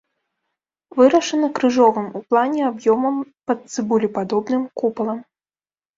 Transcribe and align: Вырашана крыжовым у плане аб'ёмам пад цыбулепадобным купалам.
Вырашана 0.99 1.49
крыжовым 1.59 2.07
у 2.19 2.23
плане 2.31 2.61
аб'ёмам 2.71 3.15
пад 3.51 3.59
цыбулепадобным 3.71 4.63
купалам. 4.83 5.19